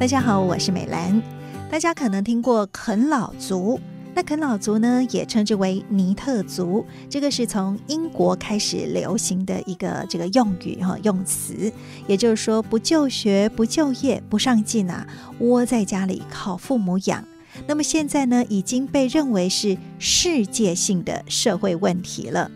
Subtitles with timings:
[0.00, 1.22] 大家好，我是美兰。
[1.70, 3.78] 大家可能听过啃老族，
[4.14, 11.70] 那啃老族呢，也称之为尼特族，这个是从英国开始流行的一个这个用语哈用词，
[12.06, 15.06] 也就是说不就学、不就业、不上进啊，
[15.40, 17.22] 窝在家里靠父母养。
[17.66, 22.50] 那么现在呢，已经被认为是世界性的社会问题了。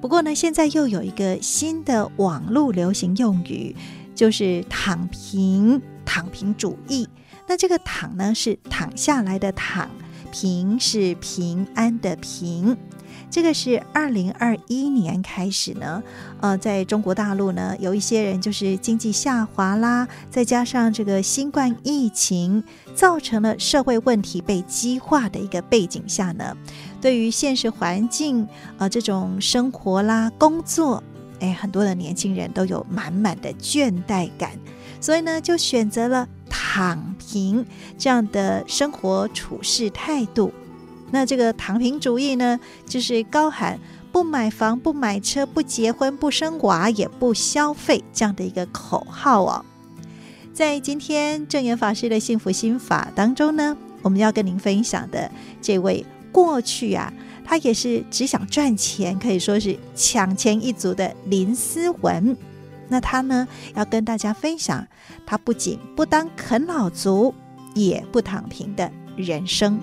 [0.00, 3.76] 不过呢，现在又有一个新的网络流行用语，
[4.14, 7.06] 就是躺平、躺平主义。
[7.46, 9.90] 那这个“躺”呢，是躺下来的“躺
[10.32, 12.74] ”，“平”是平安的“平”。
[13.30, 16.02] 这个是二零二一年开始呢，
[16.40, 22.64] 呃，在中国大陆呢，有一些人就是经济下滑啦，再加上这个新冠疫情，
[22.94, 26.56] 造成了社会问题被激化的一个背景下呢，
[27.02, 28.48] 对于现实环境
[28.78, 31.02] 啊，这种生活啦、工作，
[31.40, 34.52] 哎，很多的年轻人都有满满的倦怠感，
[35.00, 36.28] 所以呢，就选择了。
[36.50, 37.64] 躺平
[37.96, 40.52] 这样的生活处事态度，
[41.10, 43.78] 那这个躺平主义呢，就是高喊
[44.12, 49.64] 不买房、不买车、不结婚、不生娃、也不消费这样的一个口号哦。
[50.52, 57.12] 在今天证严法师的幸福心法当中呢，我们要跟您分享的这位过去啊，
[57.50, 62.36] 他也是只想赚钱，可以说是抢钱一族的林思文。
[62.88, 64.86] 那他呢，要跟大家分享，
[65.24, 67.34] 他不仅不当啃老族，
[67.74, 69.80] 也不躺平的人生。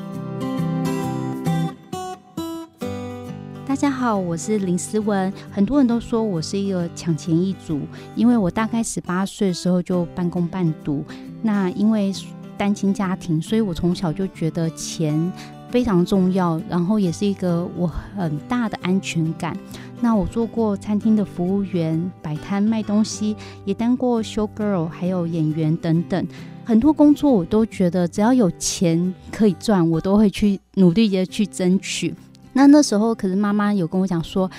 [3.65, 5.33] 大家好，我是林思文。
[5.51, 7.81] 很多人都说我是一个抢钱一族，
[8.15, 11.03] 因为我大概十八岁的时候就半工半读。
[11.41, 12.13] 那因为
[12.59, 15.31] 单亲家庭，所以我从小就觉得钱
[15.75, 19.53] 非常重要，然后也是一个我很大的安全感。
[19.99, 26.25] 那我做过餐厅的服务员，摆摊卖东西，也当过 show girl，还有演员等等，
[26.63, 32.15] 很多工作我都觉得只要有钱可以赚，我都会去努力的去争取。
[32.53, 34.49] 那那时候，可是妈妈有跟我讲说，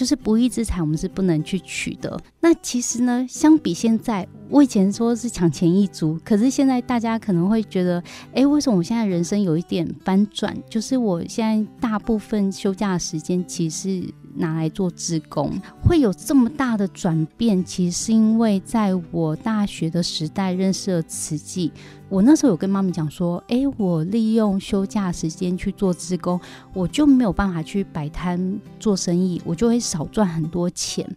[0.00, 2.18] 就是不义之财我们是不能去取的。
[2.40, 8.02] 那其实呢，相比现在，我以前说是抢钱一族，可是现在大家可能会觉得，
[8.32, 10.56] 哎，为什么我现在人生有一点翻转？
[10.70, 14.02] 就是我现在大部分休假的时间其实
[14.36, 15.52] 拿来做志工，
[15.82, 21.70] 会有这么大的转变，其实是因为在我大学的时代认识了慈济。
[22.10, 26.40] 我那时候有跟妈咪讲说，哎，我利用休假时间去做志工，
[26.74, 31.08] 我就没有办法去摆摊做生意，我就会少赚很多钱。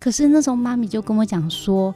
[0.00, 1.94] 可是那时候妈咪就跟我讲说，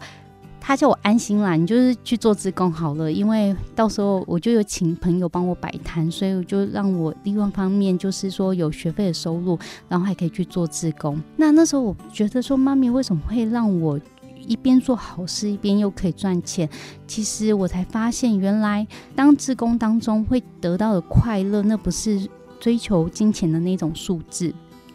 [0.61, 11.21] 她叫我安心啦，你就是去做志工好了，因为到时候我就有请朋友帮我摆摊，所以我就让我利用方面就是说有学费的收入，然后还可以去做志工。
[11.37, 13.99] 那那时候我觉得说，妈咪为什么会让我
[14.47, 16.69] 一边做好事一边又可以赚钱？
[17.07, 22.29] 其实我才发现，原来当志工当中会得到的快乐，那不是
[22.61, 24.55] 追求金钱的那种数字。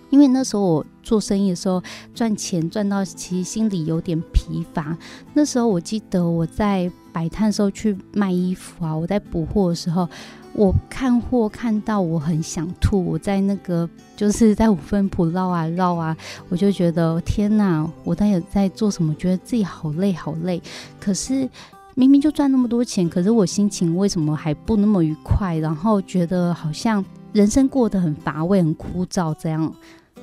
[0.10, 1.82] 因为那时候我做生意的时候
[2.14, 4.98] 赚钱赚到其实心里有点疲乏。
[5.34, 10.08] 那时候我记得我在摆摊的时候去卖衣服啊，我在补货的时候，
[10.54, 13.04] 我看货看到我很想吐。
[13.04, 16.16] 我在那个就是在五分埔绕啊绕啊，
[16.50, 19.14] 我就觉得天哪，我到底在做什么？
[19.16, 20.62] 觉得自己好累好累。
[21.00, 21.50] 可是
[21.96, 25.58] 明明就赚那么多钱，可是我心情为什么还不那么愉快？
[25.58, 27.04] 然后觉得好像
[27.34, 29.74] 人生过得很乏味、很枯燥这样。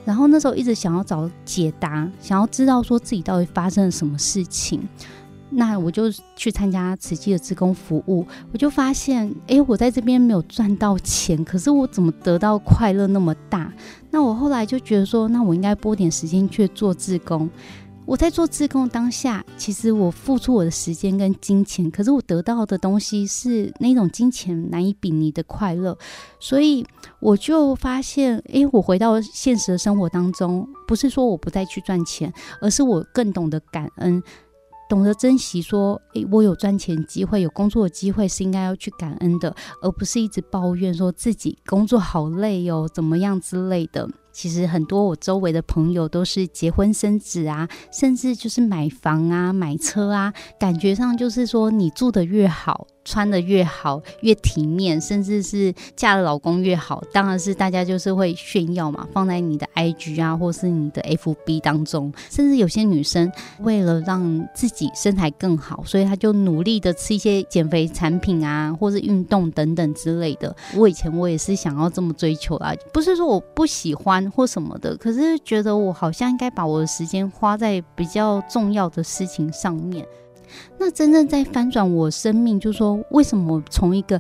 [0.07, 4.81] 然后那时候一直想要找解答，想要知道说自己到底发生了什么事情。
[5.51, 13.73] 那我就去参加慈济的志工服务，我就发现，哎，我在这边没有赚到钱，可是我怎么得到快乐那么大？
[14.11, 17.49] 那我后来就觉得说，那我应该拨点时间去做志工。
[18.07, 25.99] 我在做自控当下，其实我付出我的时间跟金钱，可是我得到的东西是那种金钱难以比拟的快乐，
[26.39, 26.87] 所以
[27.19, 34.23] 我就发现，诶，我回到现实的生活当中，不是说我不再去赚钱，而是我更懂得感恩，
[34.89, 35.61] 懂得珍惜。
[35.61, 39.53] 说，诶，我有赚钱机会，有工作的机会，是应该要去感恩的，
[39.83, 44.09] 而不是一直抱怨说自己工作好累哟，怎么样之类的。
[44.37, 50.31] 其实很多我周围的朋友都是结婚生子啊，甚至就是买房啊、买车啊，
[50.61, 52.87] 感觉上就是说你住的越好。
[53.07, 62.13] 穿的越好，越体面，甚至是嫁的老公越好，当然是大家就是会炫耀嘛，放在你的 IG 啊，或是你的 FB 当中。
[62.29, 63.31] 甚至有些女生
[63.61, 70.55] 为了让自己身材更好，所以她就努力的吃一些减肥产品啊，或是运动等等之类的。
[70.75, 80.05] 我以前我也是想要这么追求啦，不是说我不喜欢或什么的，可是觉得我好像应该把我的时间花在比较重要的事情上面。
[80.79, 84.19] 那真正在翻转我生命，就是说，为什么从一个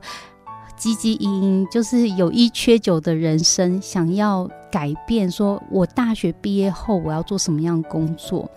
[0.79, 5.31] 汲汲营营，就是有一缺九的人生，想要改变？
[5.31, 8.51] 说我大学毕业后我要做什么样工作？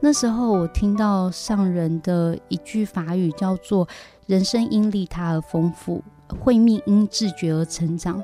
[0.00, 3.86] 那时候我听到上人的一句法语，叫做
[4.26, 6.02] “人生因利他而丰富，
[6.40, 8.22] 慧命因自觉而成长”。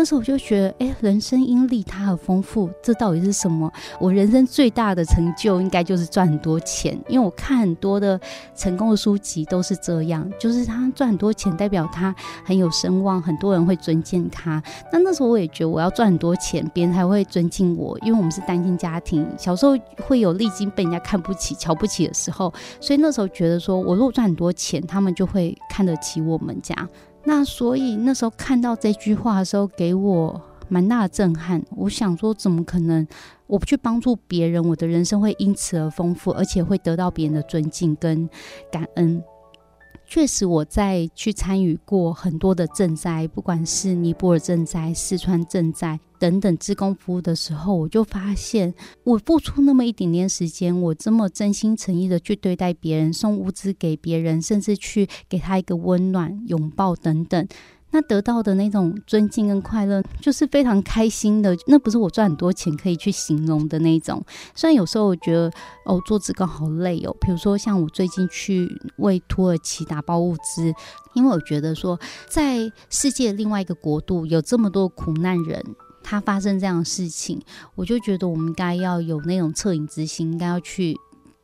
[0.00, 3.70] 那时候我就觉得，哎，人生因利他而丰富，这到底是什么？
[3.98, 8.18] 我人生最大的成就应该就是赚很多钱，因为我看很多的
[8.56, 12.14] 成功的书籍都是这样，就是他赚很多钱，代表他
[12.46, 14.62] 很有声望，很多人会尊敬他。
[14.90, 19.76] 那那时候我也觉得，我要赚很多钱，别人才会尊敬我，因为我们是单亲家庭，小时候
[20.06, 22.50] 会有历经被人家看不起、瞧不起的时候，
[22.80, 26.74] 所以那时候觉得说，我如果赚很多钱，他们就会看得起我们家。
[27.30, 31.62] 那所以那时候看到这句话的时候，给我蛮大的震撼。
[31.76, 33.06] 我想说，怎么可能？
[33.46, 38.28] 我不去帮助别人，我的人生会因此而丰富，而且会得到别人的尊敬跟
[38.72, 39.22] 感恩。
[40.10, 48.74] 确实，我在去参与过很多的赈灾，不管是尼泊尔赈灾、四川赈灾等等志工服务的时候，我就发现，
[49.04, 57.46] 我付出那么一点点时间，我这么真心诚意的去对待别人，送物资给别人，甚至去给他一个温暖拥抱等等。
[57.92, 61.56] 那得到的那种尊敬跟快乐，就是非常开心的。
[61.66, 64.24] 那不是我赚很多钱可以去形容的那种。
[64.54, 65.50] 虽然有时候我觉得
[65.84, 67.16] 哦，做志工好累哦。
[67.20, 70.72] 比如说像我最近去为土耳其打包物资，
[71.14, 71.98] 因为我觉得说，
[72.28, 75.62] 在世界另外一个国度有这么多苦难人，
[76.02, 77.40] 他发生这样的事情，
[77.74, 80.96] 我就觉得我们应该要有那种恻隐之心，应该要去。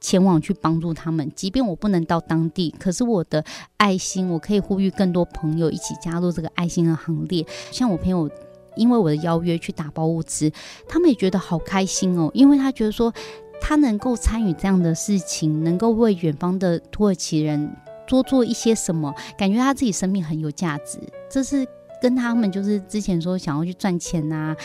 [0.06, 3.44] 前往去帮助他们，即便我不能到当地，可是我的
[3.76, 7.44] 爱心，我可以呼吁更多朋友一起加入这个爱心的行列。
[7.72, 8.30] 像我朋友，
[8.76, 10.48] 因为我的邀约去打包物资，
[10.88, 13.12] 他们也觉得好开心哦，因为他觉得说
[13.60, 17.68] 他能够参与这样的事情，能够为远方的土耳其人
[18.06, 21.00] 多做一些什么，感觉他自己生命很有价值。
[21.28, 21.66] 这是
[22.00, 24.56] 跟他们就是之前说想要去赚钱啊。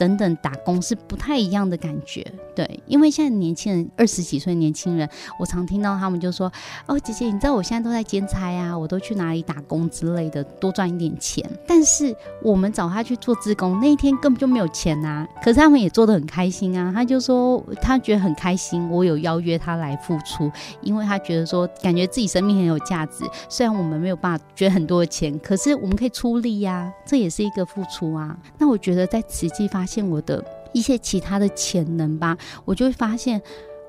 [0.00, 2.26] 等等，打工是不太一样的感觉，
[2.56, 5.06] 对，因为现在年轻人二十几岁年轻人，
[5.38, 6.50] 我常听到他们就说
[6.88, 16.90] ：“哦，姐姐，你知道我现在都在兼差啊，我都去哪里打工之类的，多赚一点钱。”但是我们找他去做志工那一天根本就没有钱啊， 可是他们也做得很开心啊。
[16.94, 20.50] 他就说他觉得很开心，我有邀约他来付出，
[20.80, 23.24] 因为他觉得说感觉自己生命很有价值。
[23.50, 28.34] 虽然我们没有办法捐很多的钱，可是我们可以出力呀、这也是一个付出啊。
[28.56, 30.42] 那我觉得在实际发现我的
[30.72, 33.42] 一些其他的潜能吧，我就会发现，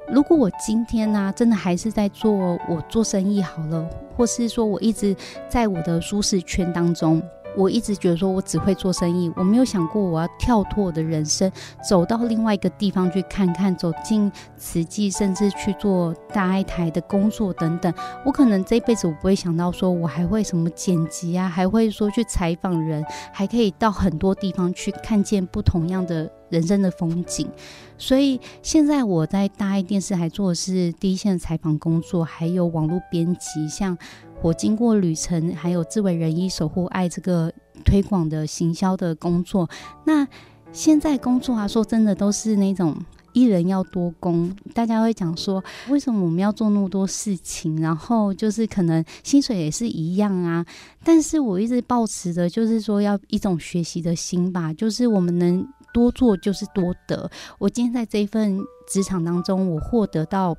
[0.07, 2.31] 如果我今天呢、真的还是在做
[2.67, 3.87] 我做生意好了，
[4.17, 5.15] 或是说我一直
[5.47, 7.21] 在我的舒适圈当中。
[7.57, 11.51] 我一直觉得说，我只会做生意，我没有想过我要跳脱我的人生，
[11.87, 17.93] 走到另外一个地方去看看，走进慈济，甚至去做大爱台的工作等等。
[18.25, 23.03] 我可能这辈子我不会想到说，我还会什么剪辑啊，还会说去采访人，
[23.33, 27.49] 还可以到很多地方去看见不同样的人生的风景。
[27.97, 33.97] 所以现在我在大爱电视还做的是第一线的采访工作，还有网络编辑，像。
[34.43, 37.53] 我经过旅程，还有志为人医守护爱这个
[37.85, 39.69] 推广的行销的工作。
[40.03, 40.27] 那
[40.71, 42.97] 现在工作啊，说真的都是那种
[43.33, 44.51] 一人要多工。
[44.73, 47.79] 大家会讲说，为什么我们要做那么多事情？
[47.81, 50.65] 然后就是可能薪水也是一样啊。
[51.03, 57.29] 但是我一直抱持的就是说，要一种学习的心吧，就是我们能多做就是多得。
[57.59, 60.55] 我今天在这一份职场当中，我获得到。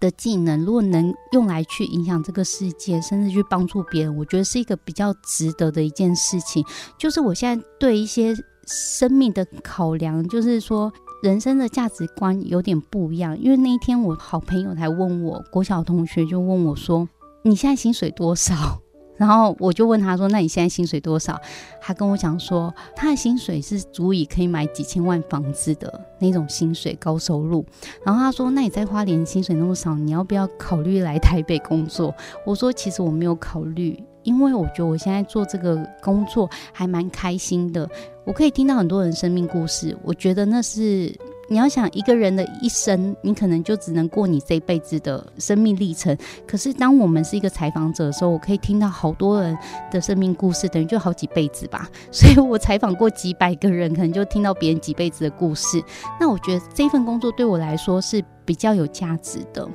[0.00, 6.64] 的技能，如果能用来去影响这个世界，甚至去帮助别人，我觉得是一个比较值得的一件事情。
[6.96, 8.32] 就是我现在对一些
[8.64, 13.36] 生命的考量，就是说人生的价值观有点不一样。
[13.36, 17.08] 因为那一天，我好朋友才问我，国小同学就问我说
[17.42, 18.80] ：“你现在薪水多少？”
[19.18, 21.38] 然后我就问他说：“那你现在薪水多少？”
[21.82, 27.66] 他跟我讲说，他的薪水是足以可以买几千万房子的那种薪水，高收入。
[28.04, 32.14] 然后他说：“那你在花莲薪水那么少，你要不要考虑来台北工作？”
[32.46, 37.90] 我说：“其实我没有考虑，因为我觉得我现在做这个工作还蛮开心的，
[38.24, 41.12] 我可以听到很多人生命故事，我觉得那是。”
[41.50, 46.16] 你要想一个人的一生，你可能就只能过你这辈子的生命历程。
[46.46, 49.56] 可是当我们是一个采访者的时候，我可以听到好多人
[49.90, 51.88] 的生命故事，等于就好几辈子吧。
[52.12, 55.82] 所以我采访过几百个人，可能就听到别人几辈子的故事。
[56.20, 59.66] 那我觉得这份工作对我来说是比较有价值的。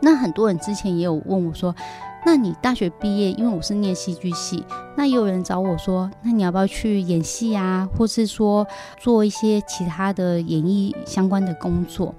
[0.00, 1.74] 那很多人之前也有问我说。
[2.26, 4.64] 那你大学毕业，因为我是念戏剧系，
[4.96, 8.66] 那也有人找我说，那你要不要去演戏啊，或是说
[8.98, 12.14] 做一些其他的演艺相关的工作？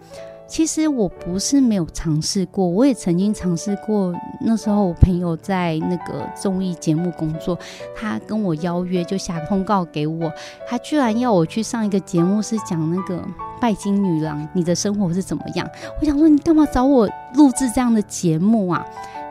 [0.47, 4.11] 其实我不是没有尝试过，我也曾经尝试过。
[4.41, 7.55] 那时候我朋友在那个综艺节目工作，
[7.95, 10.31] 他跟我邀约，就下通告给我，
[10.67, 13.23] 他居然要我去上一个节目，是讲那个
[13.61, 15.69] 拜金女郎，你的生活是怎么样？
[16.01, 18.83] 我想说，你干嘛找我录制这样的节目啊？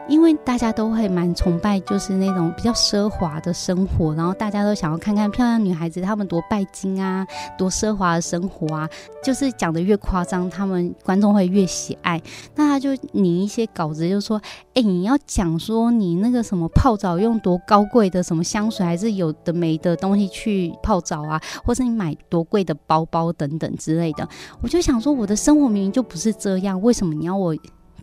[0.08, 7.26] 因为大家都会蛮崇拜，就是那种比较奢华的生活，然后大家都想要看看漂亮女孩子她们多拜金啊，
[7.58, 8.88] 多奢华的生活啊，
[9.22, 12.20] 就是讲得越夸张，他们观众会越喜爱。
[12.54, 14.40] 那他就拟一些稿子，就说
[14.74, 24.26] ：“哎，你要讲说你那个什么泡澡用多高贵的什么香水，还是有的没的东西去泡澡啊，或是你买多贵的包包等等之类的。”
[24.62, 27.54] 我就想说，我的生活明明就不是这样，为什么你要我？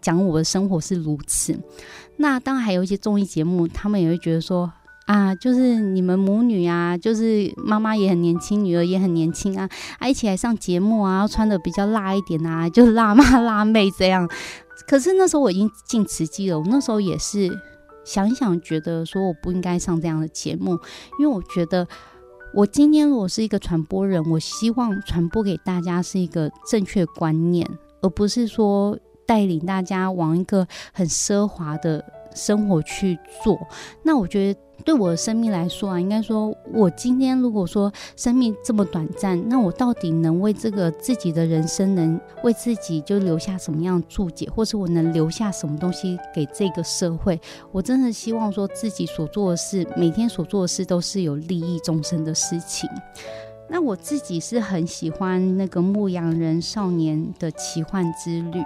[0.06, 1.60] 讲我的生活是如此，
[2.18, 4.72] 那当然还有一些综艺节目，他们也会觉得说
[5.08, 14.30] 啊，就是你们母女啊，就是妈妈也很年轻，女儿也很年轻啊，啊，一起来上节目啊，穿得比较辣一点啊，就辣妈辣妹这样。
[14.88, 17.50] 可是那时候我已经进慈济了，我那时候也是
[18.04, 20.78] 想一想，觉得说我不应该上这样的节目，
[21.18, 21.88] 因为我觉得
[22.54, 27.68] 我今天如果是一个传播人，我希望传播给大家是一个正确观念，
[28.04, 28.96] 而不是说。
[29.26, 32.04] 带领大家往一个很奢华的
[32.34, 33.58] 生活去做，
[34.04, 47.40] 那我觉得对我的生命来说啊，应该说，我今天如果说生命这么短暂，那我到底能为这个自己的人生，能为自己就留下什么样的注解，或是我能留下什么东西给这个社会？
[47.72, 52.90] 我真的希望说自己所做的事，每天所做的事都是有利益众生的事情。
[53.68, 58.60] 那我自己是很喜欢那个《牧羊人少年的奇幻之旅》，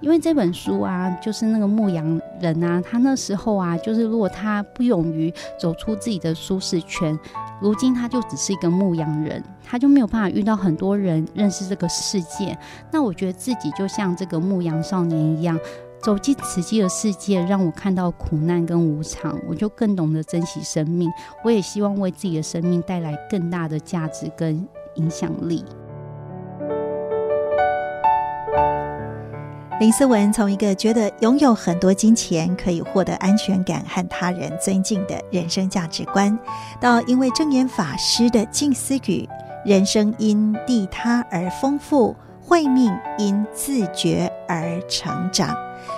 [0.00, 7.18] 因为这本书啊，就是那个牧羊人啊，他那时候啊，就是如果他不勇于走出自己的舒适圈，
[7.60, 12.56] 如今他就只是一个牧羊人，他就没有办法遇到很多人，认识这个世界。
[12.92, 15.58] 那我觉得自己就像这个牧羊少年一样。
[16.04, 21.10] 走进慈济的世界，让我看到苦难跟无常，我就更懂得珍惜生命。
[21.42, 25.64] 我也希望为自己的生命带来更大的价值跟影响力。
[29.80, 36.38] 林思文从一个觉得拥有很多金钱可以获得安全感和他人尊敬的人生价值观，
[36.78, 39.26] 到因为证严法师的静思语
[39.64, 42.14] “人生因利他而丰富，
[42.44, 45.56] 慧命因自觉而成长”。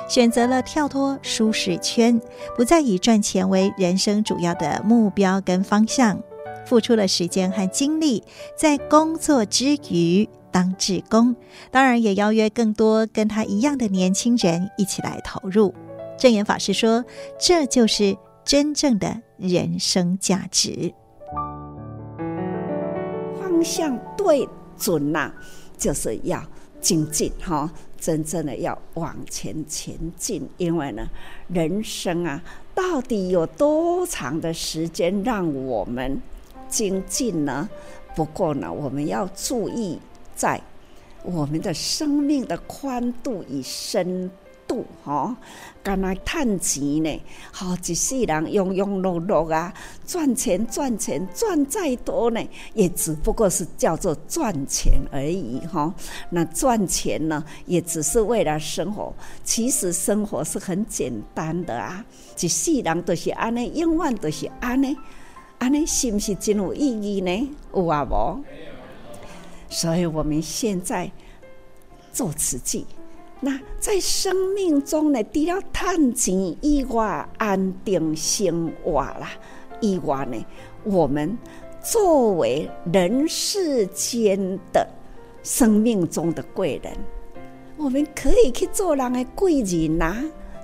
[0.08, 2.20] 选择了跳脱舒适圈，
[2.56, 6.20] 不再以赚钱为人生主要的目标跟方向，
[6.64, 8.22] 付出了时间和精力
[8.56, 11.34] 在工作之余当志工，
[11.70, 15.74] 当然也邀约更多跟他一样的年轻人一起来投入。
[16.16, 17.04] 证严法师说
[17.38, 20.94] ：“这就是真正的人生价值，
[23.40, 25.32] 方向对准呐，
[25.76, 26.42] 就是要
[26.80, 31.08] 精进哈。”真正的要往前前进，因为呢，
[31.48, 32.40] 人生啊，
[32.74, 36.20] 到底有多长的时间让我们
[36.68, 37.68] 精进呢？
[38.14, 39.98] 不过呢，我们要注意
[40.36, 40.60] 在
[41.24, 44.30] 我们的生命的宽度与深
[44.66, 44.84] 度。
[45.04, 45.36] 哈，
[45.82, 47.22] 干来赚钱呢？
[47.52, 49.72] 好，一世人庸庸碌碌啊，
[50.06, 52.40] 赚钱赚钱赚再多呢，
[52.74, 55.94] 也只不过是叫做赚钱而已哈。
[56.30, 59.14] 那赚钱呢，也只是为了生活。
[59.44, 62.04] 其实生活是很简单的啊，
[62.40, 64.96] 一世人都是安尼，永远都是安尼，
[65.58, 67.50] 安尼是不是真有意义呢？
[67.72, 68.42] 有啊无？
[69.68, 71.10] 所以我们现在
[72.12, 72.86] 做慈济。
[73.40, 79.30] 那在生命中呢，除了赚钱以外，安定生活啦
[79.80, 80.44] 以外呢，
[80.84, 81.36] 我们
[81.82, 84.38] 作为人世间
[84.72, 84.88] 的
[85.42, 86.92] 生命中的贵人，
[87.76, 90.16] 我们可以去做人的贵人呐。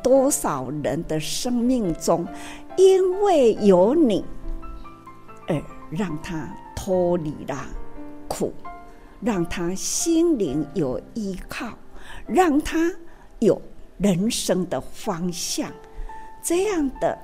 [0.03, 2.27] 多少人的生命中，
[2.77, 4.25] 因为有你，
[5.47, 7.65] 而让他脱离了
[8.27, 8.53] 苦，
[9.21, 11.69] 让他心灵有依靠。
[12.27, 12.91] 让他
[13.41, 13.61] 有
[13.99, 15.71] 人生的方向，
[16.43, 17.17] 这样的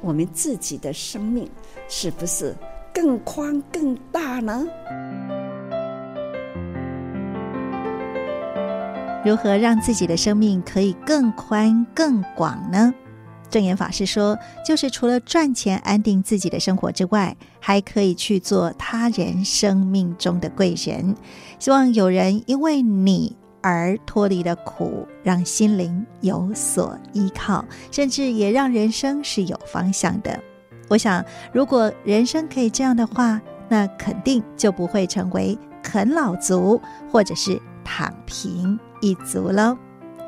[0.00, 1.48] 我们自己的生命
[1.88, 2.54] 是不是
[2.92, 4.66] 更宽更大呢？
[9.24, 12.92] 如何让自己的生命可以更宽更广呢？
[13.48, 14.36] 证严法师说，
[14.66, 21.14] 就是除了赚钱安定自己的生活之外，还可以去做他人生命中的贵人，
[21.58, 23.36] 希望有人因为你。
[23.64, 30.38] 而脱离了苦，让心灵有所依靠，甚至也让人生是有方向的。
[30.88, 33.40] 我想，如果人生可以这样的话，
[33.70, 36.78] 那肯定就不会成为啃老族，
[37.10, 38.78] 或者是躺平。
[39.00, 39.78] 一族喽。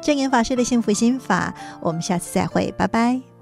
[0.02, 3.35] 证言法师的幸福心法，我们下次再会，拜拜。